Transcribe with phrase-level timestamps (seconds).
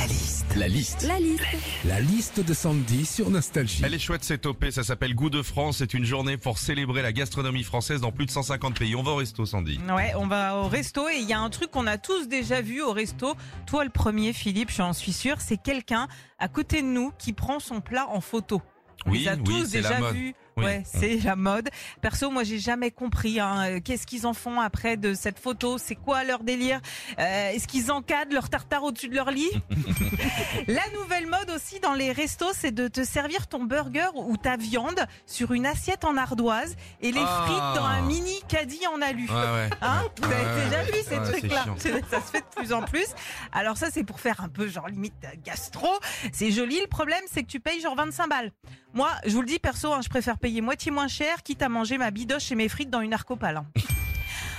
[0.00, 0.46] La liste.
[0.56, 1.02] La liste.
[1.02, 1.44] La liste.
[1.84, 3.82] La liste de Sandy sur Nostalgie.
[3.84, 7.02] Elle est chouette cette OP, ça s'appelle Goût de France, c'est une journée pour célébrer
[7.02, 8.96] la gastronomie française dans plus de 150 pays.
[8.96, 9.78] On va au resto Sandy.
[9.94, 12.62] Ouais, on va au resto et il y a un truc qu'on a tous déjà
[12.62, 13.34] vu au resto.
[13.66, 16.08] Toi le premier Philippe, j'en suis sûr, c'est quelqu'un
[16.38, 18.62] à côté de nous qui prend son plat en photo.
[19.06, 20.14] On Oui, les a oui, tous c'est la déjà mode.
[20.14, 20.34] vus.
[20.60, 20.64] Oui.
[20.66, 21.68] Ouais, c'est la mode.
[22.00, 23.40] Perso, moi, j'ai jamais compris.
[23.40, 25.78] Hein, euh, Qu'est-ce qu'ils en font après de cette photo?
[25.78, 26.80] C'est quoi leur délire?
[27.18, 29.50] Euh, Est-ce qu'ils encadrent leur tartare au-dessus de leur lit?
[30.68, 34.56] La nouvelle mode aussi dans les restos, c'est de te servir ton burger ou ta
[34.56, 37.44] viande sur une assiette en ardoise et les Ah.
[37.46, 39.26] frites dans un mini caddie en alu.
[39.28, 39.70] Ouais, ouais.
[39.82, 40.02] Hein?
[40.18, 41.64] Vous avez Ouais, déjà vu ces trucs-là?
[42.10, 43.06] Ça se fait de plus en plus.
[43.52, 45.88] Alors ça, c'est pour faire un peu genre limite gastro.
[46.32, 46.80] C'est joli.
[46.80, 48.52] Le problème, c'est que tu payes genre 25 balles.
[48.92, 51.68] Moi, je vous le dis perso, hein, je préfère payer moitié moins cher, quitte à
[51.68, 53.58] manger ma bidoche et mes frites dans une arcopale.
[53.58, 53.66] hein.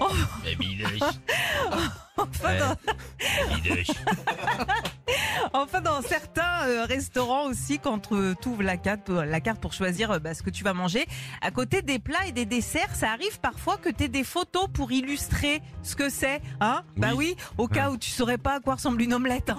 [2.16, 2.76] Enfin, dans,
[5.52, 9.72] enfin, dans certains euh, restaurants aussi, quand tu ouvres la carte, euh, la carte pour
[9.72, 11.06] choisir euh, bah, ce que tu vas manger,
[11.40, 14.66] à côté des plats et des desserts, ça arrive parfois que tu aies des photos
[14.72, 16.40] pour illustrer ce que c'est.
[16.60, 19.50] Hein Bah oui, au cas où tu saurais pas à quoi ressemble une omelette.
[19.50, 19.58] hein.